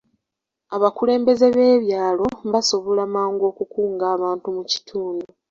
Abakulembeze 0.75 1.47
b'ebyalo 1.55 2.27
basobola 2.53 3.03
mangu 3.15 3.43
okukunga 3.51 4.05
abantu 4.15 4.47
mu 4.55 4.63
kitundu. 4.71 5.25